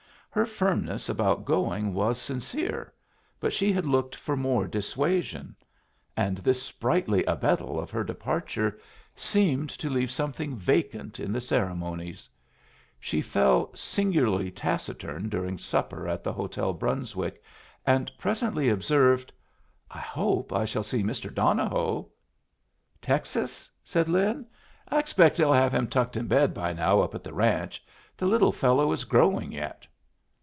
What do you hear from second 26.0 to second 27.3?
him in bed by now up at